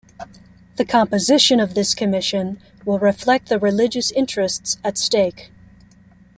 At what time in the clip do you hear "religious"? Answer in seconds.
3.59-4.09